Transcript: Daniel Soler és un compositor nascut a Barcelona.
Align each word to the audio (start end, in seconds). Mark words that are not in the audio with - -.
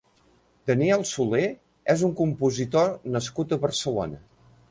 Daniel 0.69 1.03
Soler 1.09 1.43
és 1.95 2.01
un 2.09 2.15
compositor 2.21 2.89
nascut 3.17 3.53
a 3.59 3.63
Barcelona. 3.67 4.21